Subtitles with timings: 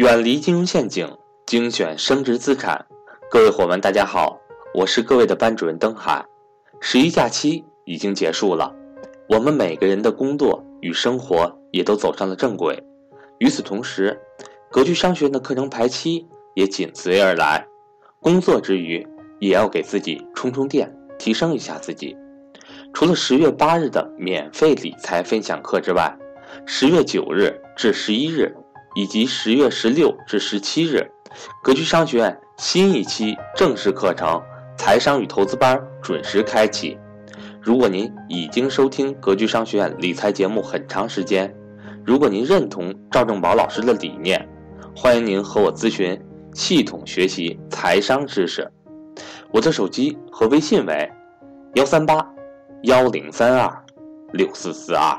[0.00, 1.06] 远离金融陷阱，
[1.44, 2.86] 精选升值资产。
[3.30, 4.40] 各位伙伴，大家好，
[4.72, 6.24] 我是各位的班主任登海。
[6.80, 8.74] 十一假期已经结束了，
[9.28, 12.82] 我们每个人的工作与生活也都走上了正轨。
[13.40, 14.18] 与此同时，
[14.70, 17.66] 格局商学院的课程排期也紧随而来。
[18.22, 19.06] 工作之余，
[19.38, 22.16] 也要给自己充充电，提升一下自己。
[22.94, 26.16] 除了十月八日的免费理财分享课之外，
[26.64, 28.50] 十月九日至十一日。
[28.94, 31.10] 以及十月十六至十七日，
[31.62, 34.28] 格局商学院新一期正式课程
[34.76, 36.98] 《财商与投资班》准时开启。
[37.62, 41.54] 如果您已经收听格局商学院理财节目很长时间，
[42.04, 44.48] 如果您认同赵正宝老师的理念，
[44.96, 46.20] 欢迎您和我咨询
[46.54, 48.66] 系统学习财商知识。
[49.52, 51.12] 我的手机和微信为
[51.74, 52.26] 幺三八
[52.84, 53.84] 幺零三二
[54.32, 55.16] 六四四二。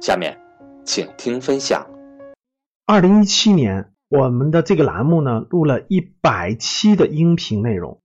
[0.00, 0.36] 下面，
[0.84, 1.86] 请听分享。
[2.90, 8.00] 二零一七年，我们的这个栏目呢录了一百期的音频内容。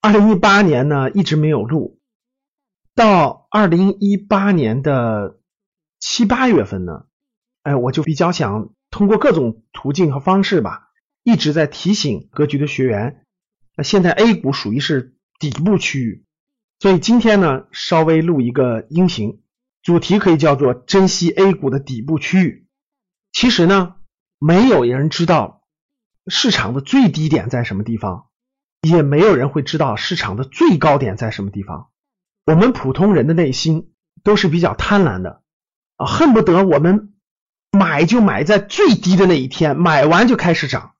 [0.00, 2.00] 二零一八年呢一直没有录，
[2.96, 5.38] 到二零一八年的
[6.00, 7.04] 七八月份呢，
[7.62, 10.88] 哎，我就比较想通过各种途径和方式吧，
[11.22, 13.24] 一直在提醒格局的学员，
[13.76, 16.24] 那现在 A 股属于是底部区域，
[16.80, 19.42] 所以今天呢稍微录一个音频，
[19.80, 22.66] 主题可以叫做珍惜 A 股的底部区域。
[23.30, 23.94] 其实呢。
[24.38, 25.62] 没有人知道
[26.26, 28.28] 市场的最低点在什么地方，
[28.82, 31.88] 也没有人会知道市场的最高点在什么地方。
[32.44, 35.42] 我们普通人的内心都是比较贪婪的
[35.96, 37.12] 啊，恨不得我们
[37.72, 40.92] 买就买在最低的那一天，买完就开始涨；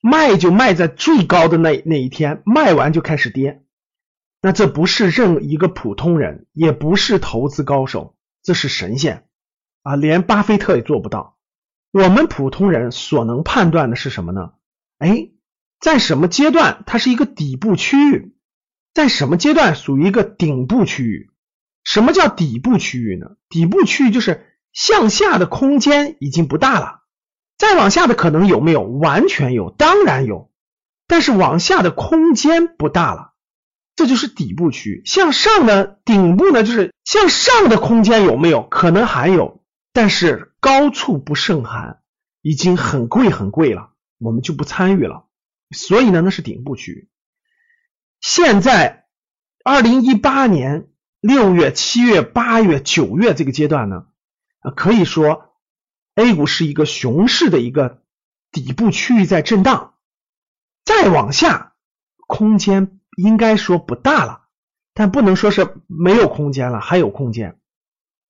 [0.00, 3.64] 卖就卖在最高的那那一天，卖完就开始跌。
[4.42, 9.26] 那这不是任一个普通人，也不是投资高手，这是神仙
[9.82, 11.38] 啊，连巴菲特也做不到。
[11.94, 14.54] 我们普通人所能判断的是什么呢？
[14.98, 15.28] 哎，
[15.78, 18.34] 在什么阶段它是一个底部区域，
[18.92, 21.30] 在什么阶段属于一个顶部区域？
[21.84, 23.36] 什么叫底部区域呢？
[23.48, 27.02] 底部区域就是向下的空间已经不大了，
[27.58, 28.82] 再往下的可能有没有？
[28.82, 30.50] 完全有，当然有，
[31.06, 33.34] 但是往下的空间不大了，
[33.94, 35.02] 这就是底部区域。
[35.04, 38.64] 向上的顶部呢，就是向上的空间有没有？
[38.64, 39.60] 可能还有。
[39.92, 42.00] 但是高处不胜寒，
[42.40, 45.26] 已经很贵很贵了，我们就不参与了。
[45.76, 47.10] 所以呢，那是顶部区域。
[48.22, 49.04] 现在
[49.62, 50.88] 二零一八年
[51.20, 54.06] 六月、七月、八月、九月这个阶段呢，
[54.74, 55.54] 可以说
[56.14, 58.02] A 股是一个熊市的一个
[58.50, 59.96] 底部区域在震荡，
[60.82, 61.74] 再往下
[62.26, 64.46] 空间应该说不大了，
[64.94, 67.60] 但不能说是没有空间了，还有空间。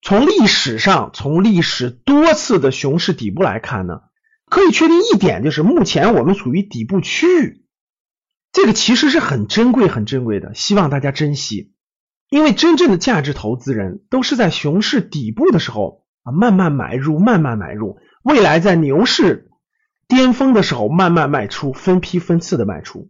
[0.07, 4.01] 从历史上，从历史多次的熊市底部来看呢，
[4.47, 7.65] 可以确定一点，就是目前我们处于底部区域，
[8.51, 11.73] 这个其实是很珍贵、很珍贵的，希望大家珍惜。
[12.29, 19.49] 因为真正的价值投资人都是在熊市底部的时候啊，慢慢买入，慢慢买入，未来在牛市
[20.07, 23.09] 巅峰的时候慢慢卖出，分批分次的卖出。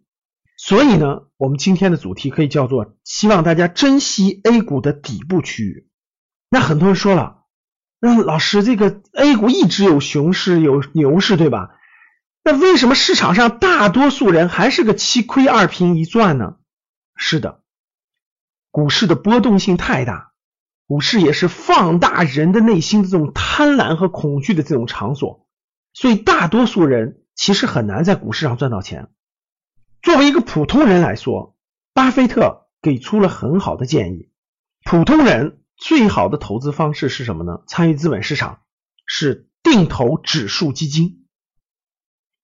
[0.56, 5.90] 所以呢，我们今天的主题可以叫做希望大家珍惜 A 股的底部区域。
[6.56, 7.44] 那很多人说了，
[8.00, 11.76] 那老师，这个 A 股一直有熊市有牛市，对吧？
[12.46, 16.56] 那为什么市场上大多数人还是个七亏二平一赚呢？
[17.18, 17.62] 是的，
[18.72, 20.32] 股市的波动性太大，
[20.88, 25.46] 股市也是放大人的内心的这种贪婪和恐惧的这种场所，
[25.92, 29.10] 所以大多数人其实很难在股市上赚到钱。
[30.02, 31.58] 作为一个普通人来说，
[31.94, 34.30] 巴菲特给出了很好的建议，
[34.86, 35.60] 普通人。
[35.78, 37.64] 最好的投资方式是什么呢？
[37.68, 38.62] 参与资本市场
[39.06, 41.26] 是定投指数基金。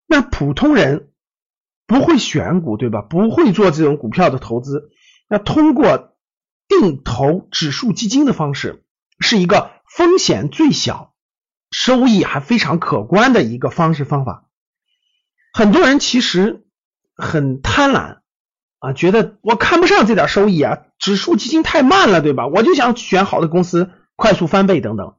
[0.06, 1.12] 那普通人
[1.88, 3.02] 不会选股，对吧？
[3.02, 4.90] 不会做这种股票的投资。
[5.30, 6.16] 那通过
[6.68, 8.84] 定投指数基金的方式，
[9.20, 11.14] 是一个风险最小、
[11.72, 14.50] 收益还非常可观的一个方式方法。
[15.54, 16.66] 很多人其实
[17.16, 18.21] 很贪婪。
[18.82, 22.48] 啊，觉得我看不上这点收益啊，指数基金太慢了，对吧？
[22.48, 25.14] 我就想选好的公司，快速翻倍等等。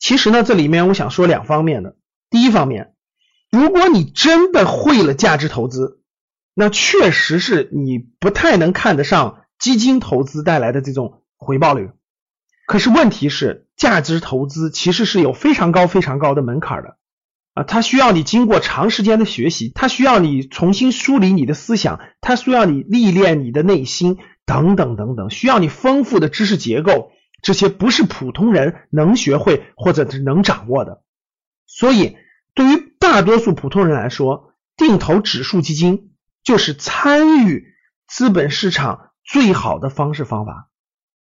[0.00, 1.94] 其实呢，这里面我想说两方面的。
[2.28, 2.94] 第一方面，
[3.50, 6.00] 如果你真的会了价值投资，
[6.54, 11.90] 那确实是你不太能看得上基金投资带来的这种回报率。
[12.66, 16.97] 可是问题是，价值投资其实是有非常高、非常高的门槛的。
[17.58, 27.10] 啊，它需要你经过长时间的学习，它需要你重新梳理你的思想，它需要你历练你的内心，等等等等，需要你丰富的知识结构，
[27.42, 31.02] 这些不是普通人能学会或者是能掌握的。
[31.66, 32.16] 所以，
[32.54, 36.12] 对于大多数普通人来说，定投指数基金
[36.44, 37.74] 就是参与
[38.06, 40.70] 资本市场最好的方式方法。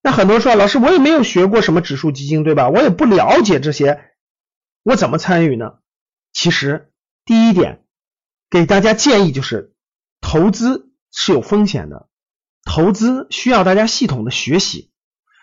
[0.03, 2.69] 那很多人说，老师，我也没有学过什么指数基金，对吧？
[2.69, 4.01] 我也不了解这些，
[4.83, 5.77] 我怎么参与呢？
[6.37, 6.93] 其实，
[7.25, 7.83] 第一点，
[8.51, 9.73] 给大家建议就是，
[10.21, 12.11] 投资是有风险的，
[12.63, 14.91] 投资需要大家系统的学习。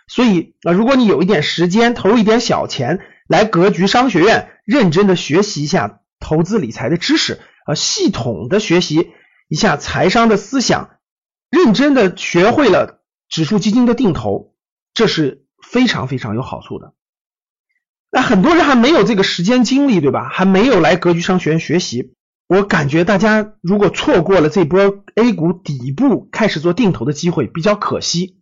[0.07, 9.13] 所以啊，如果你有一点时间，投入一点小钱，来格局商学院认真的学习一下投资理财的知识，啊，系统的学习
[9.48, 11.00] 一下财商的思想，
[11.50, 14.54] 认真的学会了指数基金的定投。
[14.94, 16.94] 这是非常非常有好处的。
[18.15, 20.30] 那很多人还没有这个时间精力，对吧？
[20.30, 22.13] 还没有来格局商学院学习。
[22.45, 28.39] 我感觉大家如果错过了这波 A 股底部开始做定投的机会，比较可惜。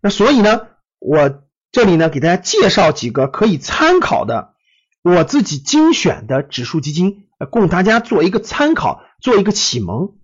[0.00, 0.68] 那所以呢，
[1.00, 1.42] 我
[1.72, 4.54] 这里呢给大家介绍几个可以参考的
[5.02, 10.14] 我自己精选的指数基金，供大家做一个参考，做一个启蒙，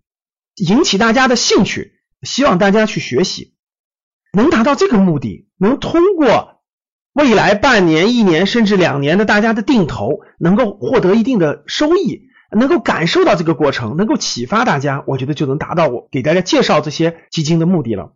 [0.54, 3.56] 引起大家的兴趣，希望大家去学习。
[4.32, 6.55] 能达到这个目的，能通过
[7.16, 18.12] 未来半年、一年甚至两年的大家的定投，能够获得一定的收益，能够感受到这个过程，能够启发大家，我觉得就能达到我给大家介绍这些基金的目的了。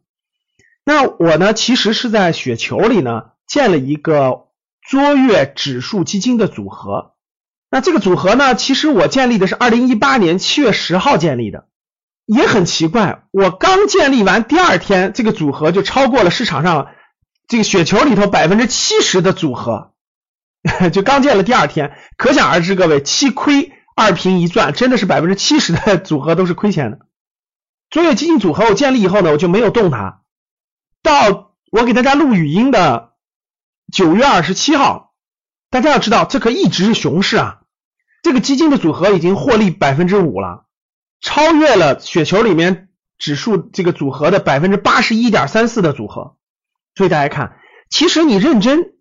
[0.85, 4.49] 那我呢，其实是在雪球里呢建了一个
[4.87, 7.13] 卓越指数基金的组合。
[7.71, 11.65] 那这个组合呢，其实我建立的是二零一八年七月十号建立的。
[12.27, 16.89] 也很奇怪，我刚建立完第二天，这个组合就超过了市场上
[17.51, 19.93] 这个雪球里头百分之七十的组合，
[20.93, 27.01] 就刚建了第二天，可想而知，各位七亏二平一赚，真的是百分之七十的组合都是亏钱的。
[27.91, 30.21] 卓越基金组合我建立以后呢，我就没有动它，
[31.03, 33.15] 到我给大家录语音的
[33.93, 35.13] 九月二十七号，
[35.71, 37.63] 大家要知道，这可一直是熊市啊，
[38.23, 40.67] 这个基金的组合已经获利百分之五了。
[41.21, 46.37] 超越了雪球里面指数这个组合的百分之八十一点三四的组合，
[46.95, 47.57] 所以大家看，
[47.89, 48.95] 其实你认真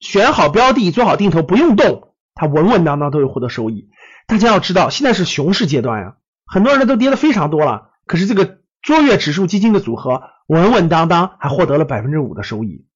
[0.00, 3.90] 选好标的，做好定投，不用动，它稳稳当当都会获得收益。
[4.26, 6.16] 大家要知道，现在是熊市阶段呀，
[6.46, 12.86] 很多人都跌的非常多了，可是这个卓越指数基金的组合稳稳当当还获得了百分之五的收益，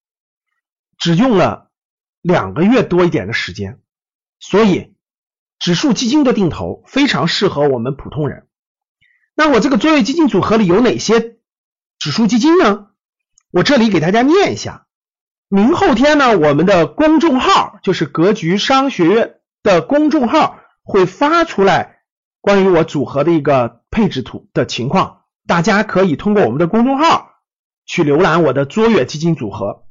[0.99, 1.71] 只用了
[2.23, 3.81] 两个月多一点的时间，
[4.41, 4.97] 所以
[5.59, 8.47] 指数基金的定投非常适合我们普通人。
[9.35, 11.39] 那我这个卓越基金组合里有哪些
[11.99, 12.89] 指数基金呢？
[13.57, 14.85] 我这里给大家念一下。
[15.49, 22.01] 明后天呢，我们的公众号就是格局商学院的公众号会发出来
[22.43, 27.31] 关于我组合的一个配置图的情况，大家可以通过我们的公众号
[27.87, 29.85] 去浏览我的卓越基金组合。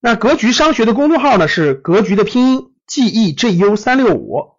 [0.00, 4.56] 那格局商学的公众号呢是格局的拼音 G E G U 三六五，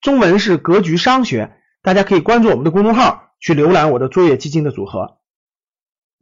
[0.00, 3.26] 中文是格局商学，大家可以关注我们的公众号。
[3.40, 5.16] 去浏览我的卓越基金的组合。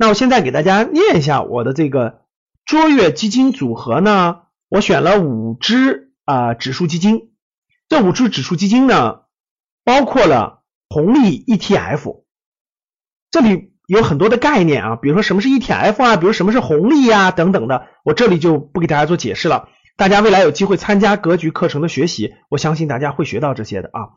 [0.00, 2.20] 那我现在给大家念一下我的这个
[2.64, 7.32] 卓越基金组合呢，我选了五只啊指数基金。
[7.88, 9.22] 这五只指数基金呢，
[9.84, 12.22] 包括了红利 ETF。
[13.30, 19.68] 这里有很多的概念啊，比如说什么是 ETF 啊，比如什么是红利呀等等的，我这里就不给大家做解释了。
[19.96, 24.14] 大家未来有机会参加格局课程的学习，我相信大家会学到这些的啊。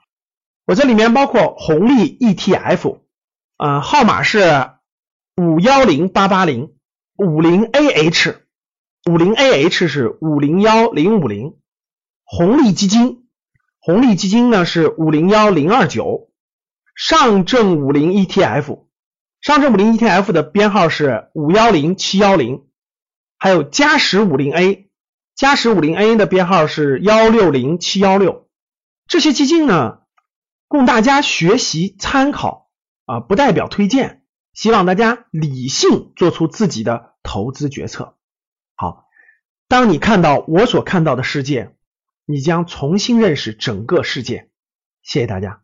[0.67, 2.99] 我这里面包括红利 ETF，
[3.57, 4.69] 呃，号码是
[5.41, 6.75] 五幺零八八零
[7.17, 8.35] 五零 AH，
[9.09, 11.55] 五零 AH 是五零幺零五零，
[12.23, 13.25] 红利基金，
[13.79, 16.29] 红利基金呢是五零幺零二九，
[16.93, 18.83] 上证五零 ETF，
[19.41, 22.65] 上证五零 ETF 的编号是五幺零七幺零，
[23.39, 24.91] 还有嘉实五零 A，
[25.33, 28.47] 嘉实五零 A 的编号是幺六零七幺六，
[29.07, 30.01] 这些基金呢。
[30.67, 32.69] 供大家学习参考
[33.05, 34.20] 啊，不代表推荐，
[34.53, 38.17] 希望大家理性做出自己的投资决策。
[38.75, 39.07] 好，
[39.67, 41.75] 当你看到我所看到的世界，
[42.25, 44.49] 你将重新认识整个世界。
[45.01, 45.63] 谢谢大家。